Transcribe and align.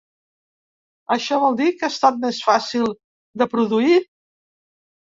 Això 1.17 1.37
vol 1.43 1.59
dir 1.61 1.69
que 1.77 1.87
ha 1.87 1.91
estat 1.97 2.19
més 2.25 2.41
fàcil 2.49 2.91
de 3.45 3.51
produir? 3.55 4.05